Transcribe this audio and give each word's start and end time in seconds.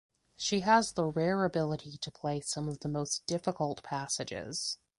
She 0.35 0.61
has 0.61 0.93
the 0.93 1.05
rare 1.05 1.45
ability 1.45 1.95
to 1.95 2.09
play 2.11 2.39
some 2.41 2.67
of 2.67 2.79
the 2.79 2.89
most 2.89 3.23
difficult 3.27 3.83
passages. 3.83 4.79